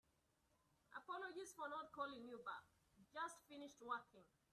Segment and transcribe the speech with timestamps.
[0.97, 2.63] Apologies for not calling you back.
[3.13, 4.25] Just finished working.